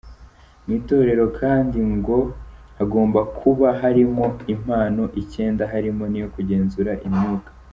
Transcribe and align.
Mu 0.63 0.71
itorero 0.79 1.25
kandi 1.39 1.79
ngo 1.95 2.19
hagomba 2.77 3.19
kuba 3.39 3.67
harimo 3.81 4.25
impano 4.53 5.03
icyenda 5.21 5.63
harimo 5.71 6.03
n’iyo 6.11 6.27
kugenzura 6.35 6.91
imyuka. 7.07 7.49